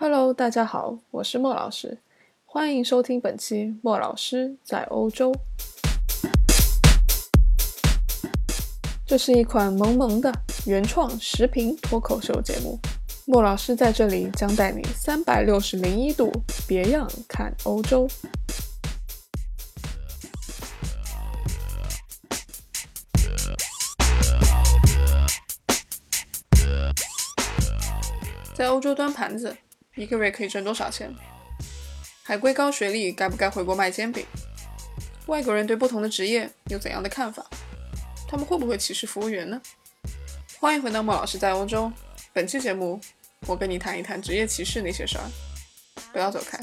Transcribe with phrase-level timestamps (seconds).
[0.00, 1.98] Hello，大家好，我是莫老师，
[2.44, 5.34] 欢迎收听本期莫老师在欧洲。
[9.04, 10.32] 这是一款萌萌的
[10.66, 12.78] 原创视频脱口秀节目，
[13.26, 16.30] 莫老师在这里将带你三百六十零一度
[16.68, 18.06] 别样看欧洲。
[28.54, 29.56] 在欧洲端盘子。
[29.98, 31.12] 一个月可以挣多少钱？
[32.22, 34.24] 海归高学历该不该回国卖煎饼？
[35.26, 37.44] 外国人对不同的职业有怎样的看法？
[38.28, 39.60] 他们会不会歧视服务员呢？
[40.60, 41.92] 欢迎回到莫老师在欧洲。
[42.32, 43.00] 本期节目，
[43.48, 45.24] 我跟你谈一谈职业歧视那些事儿。
[46.12, 46.60] 不要走开。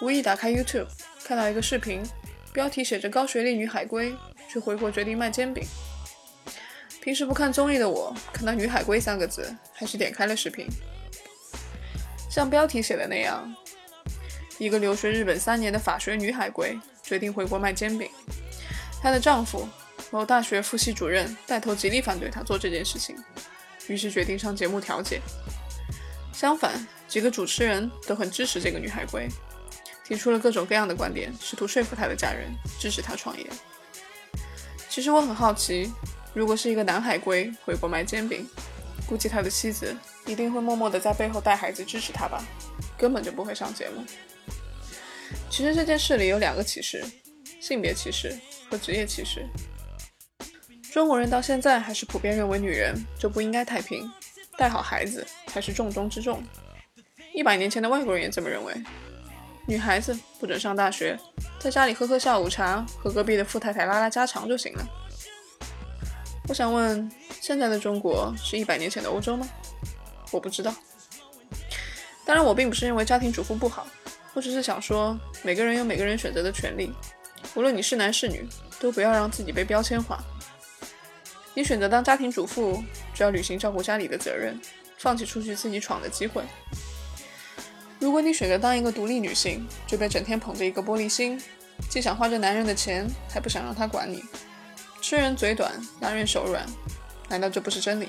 [0.00, 0.86] 无意打开 YouTube，
[1.24, 2.02] 看到一个视频，
[2.54, 4.16] 标题写着“高学历女海归
[4.50, 5.62] 去回国决定卖煎饼”。
[7.06, 10.66] 平时不看综艺的我，看到“女海归”三个字，还是点开了视频。
[12.28, 13.54] 像标题写的那样，
[14.58, 18.10] 一个留学日本三年的法学女海归决定回国卖煎饼。
[19.00, 19.68] 她的丈夫，
[20.10, 23.16] 某大学副系主任，带头极力反对她做这件事情，
[23.86, 25.20] 于是决定上节目调解。
[26.32, 29.28] 相反，几个主持人都很支持这个女海归，
[30.04, 33.46] 提出了各种各样的观点，试图说服她的家人支持她创业。
[34.88, 35.92] 其实我很好奇。
[36.36, 38.46] 如果是一个男海归回国卖煎饼，
[39.08, 42.44] 估计他的妻子一定会默默的在背后带孩子支持他吧，
[42.98, 44.04] 根本就不会上节目。
[45.48, 47.02] 其实这件事里有两个歧视：
[47.58, 49.46] 性别歧视和职业歧视。
[50.92, 54.06] 中国人到现在还是普遍认为女人就不应该太平，
[54.58, 56.44] 带好孩子才是重中之重。
[57.32, 58.74] 一百年前的外国人也这么认为，
[59.66, 61.18] 女孩子不准上大学，
[61.58, 64.86] 在家里喝喝下午茶，和隔壁的富太太拉拉家常就行了。
[66.48, 67.10] 我想问，
[67.40, 69.48] 现在的中国是一百年前的欧洲吗？
[70.30, 70.72] 我不知道。
[72.24, 73.86] 当然，我并不是认为家庭主妇不好，
[74.32, 76.92] 我只是想说，每个人有每个人选择的权利，
[77.54, 78.46] 无论你是男是女，
[78.78, 80.22] 都不要让自己被标签化。
[81.54, 82.82] 你选择当家庭主妇，
[83.12, 84.60] 就要履行照顾家里的责任，
[84.98, 86.42] 放弃出去自己闯的机会。
[87.98, 91.40] 如果你选择当一个独立女性，就别整天捧着一个玻璃心，
[91.88, 94.22] 既想花着男人的钱，还不想让他管你。
[95.08, 96.66] 吃人嘴短，男人手软，
[97.28, 98.08] 难道这不是真理？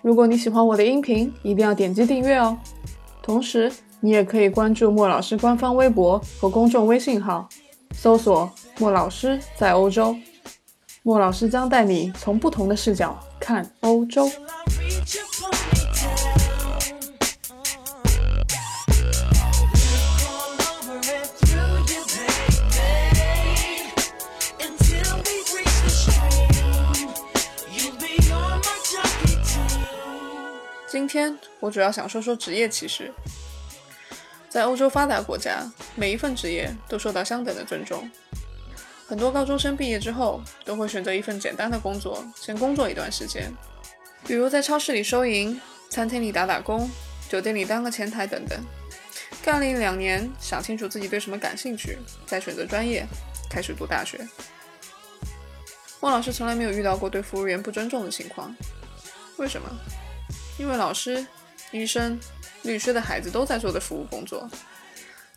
[0.00, 2.56] 如果你喜欢我的音频，一定要点击订阅哦。
[3.20, 3.70] 同时，
[4.00, 7.46] 你也可以关注莫老师官方微博和公众微信号，
[7.94, 10.16] 搜索“莫老师在欧洲”。
[11.04, 14.26] 莫老师将带你从不同的视角看欧洲。
[30.92, 33.10] 今天我主要想说说职业歧视。
[34.50, 35.62] 在欧洲发达国家，
[35.94, 38.10] 每一份职业都受到相等的尊重。
[39.06, 43.50] 很多高中生毕业之后，都会选择一份简单的工作，先工作一段时间，
[44.26, 45.58] 比如在超市里收银、
[45.88, 46.86] 餐厅里打打工、
[47.26, 48.62] 酒店里当个前台等等。
[49.42, 53.06] 干了一两年，想清楚自己对什么感兴趣，再选择专业，
[53.48, 54.20] 开始读大学。
[56.00, 58.54] 莫老师从来没有遇到过对服务员不尊重的情况，
[59.38, 59.66] 为什么？
[60.58, 61.26] 因为老师、
[61.70, 62.18] 医生、
[62.62, 64.48] 律师的孩子都在做的服务工作，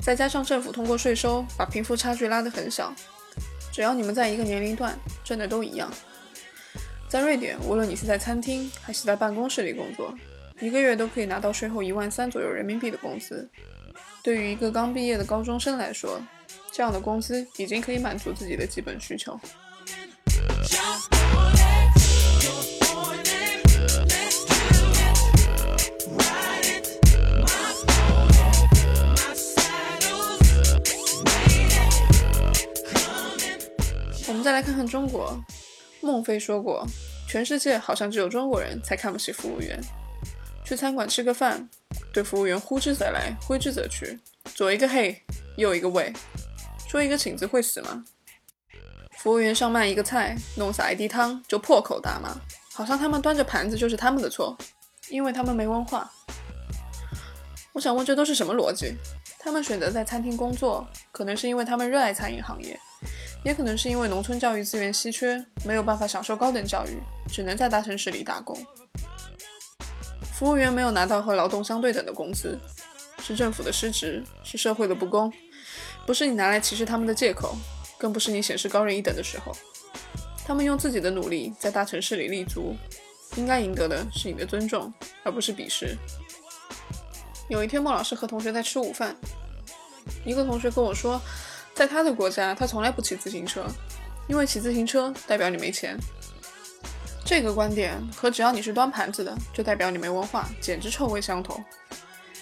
[0.03, 2.93] 再加上政府通过税收把贫富差距拉得很小，
[3.71, 5.91] 只要你们在一个年龄段，挣的都一样。
[7.07, 10.13] 在瑞典，无论你是在餐厅还是在办公室里工作，
[10.59, 13.47] 一个月都可以拿到税后一万三左右人民币的工资。
[14.21, 16.21] 对于一个刚毕业的高中生来说，
[16.71, 19.39] 这样的工资已经可以满足自己的基本需求。
[34.87, 35.37] 中国，
[36.01, 36.85] 孟非说过，
[37.27, 39.79] 全世界好像只有中国人才看不起服务员。
[40.63, 41.69] 去餐馆吃个饭，
[42.11, 44.19] 对服务员呼之则来，挥之则去，
[44.55, 45.21] 左一个嘿，
[45.57, 46.11] 右一个喂，
[46.87, 48.03] 说一个请字会死吗？
[49.19, 52.35] 服务员上慢一个菜，弄洒一滴汤就破口大骂，
[52.73, 54.57] 好像他们端着盘子就是他们的错，
[55.09, 56.11] 因为他们没文化。
[57.73, 58.95] 我想问，这都是什么逻辑？
[59.37, 62.79] 他们选择在餐厅工作，可能是因为他们热爱餐饮行业。
[63.45, 66.97] 也可能是因为农村教育资源稀缺，没有办法享受高等教育，
[67.31, 68.57] 只能在大城市里打工。
[70.33, 72.59] 服务员没有拿到和劳动相对等的工资，
[73.19, 75.31] 是政府的失职，是社会的不公，
[76.07, 77.55] 不是你拿来歧视他们的借口，
[77.99, 79.55] 更不是你显示高人一等的时候。
[80.43, 82.75] 他们用自己的努力在大城市里立足，
[83.35, 84.91] 应该赢得的是你的尊重，
[85.23, 85.95] 而不是鄙视。
[87.47, 89.15] 有一天，莫老师和同学在吃午饭，
[90.25, 91.21] 一个同学跟我说，
[91.75, 93.65] 在他的国家，他从来不骑自行车，
[94.27, 95.97] 因为骑自行车代表你没钱。
[97.25, 101.61] 这个观点和只要你是端盘子的，就代表你没文化，简直臭味相投。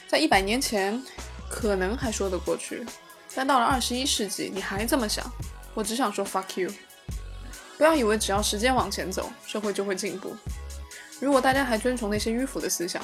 [0.07, 1.01] 在一百年前，
[1.49, 2.85] 可能还说得过去，
[3.33, 5.25] 但到了二十一世纪，你还这么想，
[5.73, 6.71] 我只想说 fuck you。
[7.75, 10.35] 不要以为只要时间往前走，社会就会进步。
[11.19, 13.01] 如果大家还遵从那些迂腐的思想，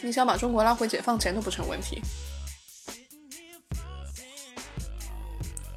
[0.00, 2.00] 你想把中国拉回解放前都不成问题。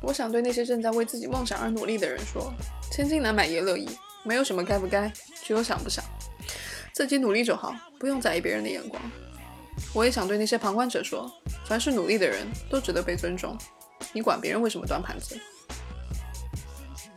[0.05, 2.53] 我想对那些正在为自己梦想而努力的人说：
[2.91, 3.89] 千金难买爷乐意，
[4.23, 5.11] 没有什么该不该，
[5.43, 6.05] 只有想不想。
[6.93, 9.01] 自己努力就好，不用在意别人的眼光。
[9.95, 11.29] 我也想对那些旁观者说：
[11.65, 13.57] 凡是努力的人都值得被尊重。
[14.13, 15.35] 你管别人为什么端盘子？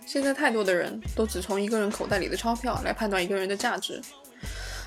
[0.07, 4.01] 现在太多的人都只从一个人口袋里的钞票来判断一个人的价值，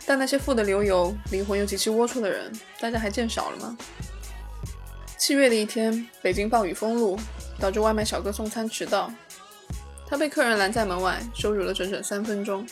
[0.08, 3.78] 但那些富得流油、灵魂又极其龌龊的人，大家还见少了吗？
[5.20, 7.16] 七月的一天，北京暴雨封路，
[7.62, 9.14] 导致外卖小哥送餐迟到，
[10.08, 12.68] 他被客人拦在门外，羞辱了整整三分钟，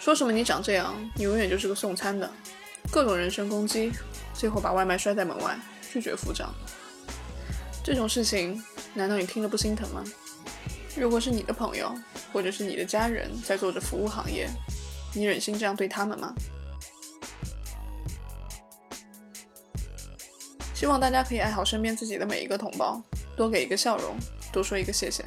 [0.00, 2.28] 说什么你长这样，你永远就是个送餐的，
[2.90, 3.92] 各种人身攻击，
[4.32, 5.54] 最后把外卖摔在门外，
[5.92, 6.50] 拒绝付账。
[7.84, 8.64] 这种事情，
[8.94, 10.02] 难道你听了不心疼吗？
[10.96, 11.94] 如果是你的朋友，
[12.32, 14.48] 或者是你的家人在做着服务行业，
[15.14, 16.34] 你忍心这样对他们吗？
[20.74, 23.02] 希望大家可以爱好身边自己的每一个同胞，
[23.35, 24.15] 多给一个笑容，
[24.51, 25.23] 多说一个谢谢。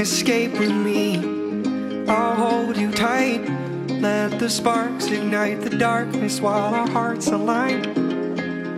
[0.00, 1.18] escape with me.
[2.08, 3.40] I'll hold you tight.
[4.00, 8.03] Let the sparks ignite the darkness while our hearts align.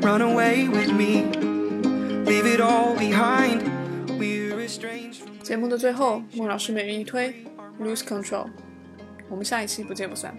[0.06, 1.24] Run away with me.
[2.24, 3.62] Leave it all behind.
[4.18, 5.22] We're estranged.
[5.42, 7.34] 节目的最后，莫老师每日一推，
[7.80, 8.46] Lose Control。
[9.28, 10.34] 我们下一期不见不散。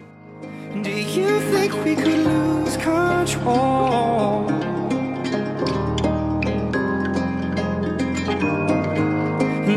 [0.83, 4.47] Do you think we could lose control?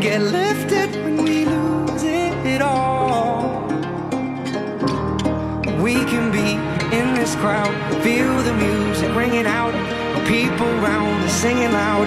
[0.01, 0.80] Get lifted
[11.42, 12.06] Singing loud.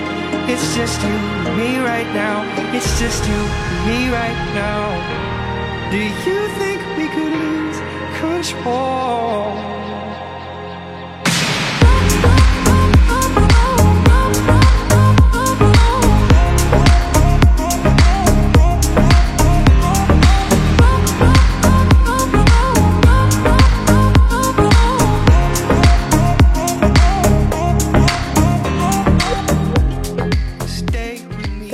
[0.49, 2.37] It's just you and me right now.
[2.73, 5.91] It's just you and me right now.
[5.91, 7.79] Do you think we could lose
[8.21, 9.74] control?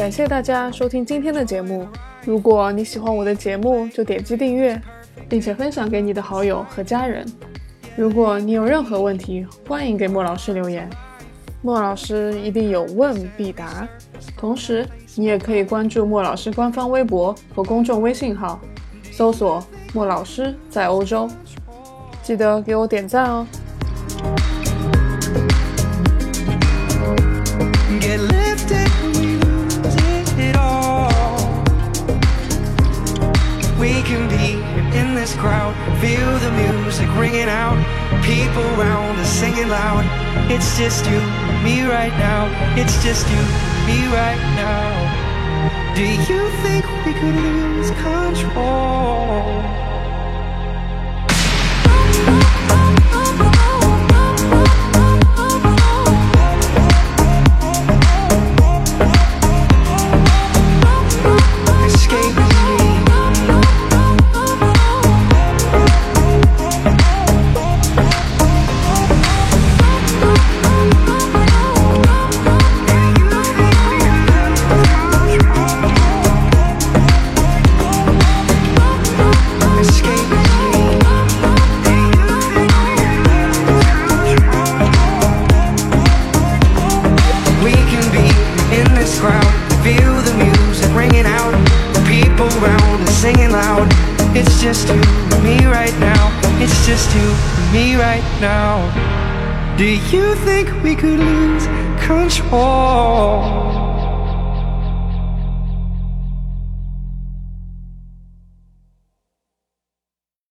[0.02, 1.88] 感谢大家收听今天的节目。
[2.26, 4.82] 如果你喜欢我的节目，就点击订阅，
[5.30, 7.24] 并且分享给你的好友和家人。
[7.96, 10.90] 如果你有任何问题，欢迎给莫老师留言，
[11.62, 13.88] 莫老师一定有问必答。
[14.36, 18.60] 同时，你也可以关注莫老师官方微博和公众微信号，
[19.12, 21.30] 搜索“莫老师在欧洲”，
[22.24, 23.46] 记得给我点赞哦。
[35.22, 35.76] This crowd.
[36.02, 37.78] Feel the music ringing out.
[38.24, 40.04] People around us singing loud.
[40.50, 41.20] It's just you,
[41.64, 42.50] me right now.
[42.76, 43.42] It's just you,
[43.86, 45.94] me right now.
[45.94, 49.91] Do you think we could lose control?
[92.58, 93.88] around and singing loud.
[94.36, 95.02] It's just you
[95.34, 96.32] and me right now.
[96.62, 98.90] It's just you and me right now.
[99.78, 101.66] Do you think we could lose
[102.06, 103.91] control?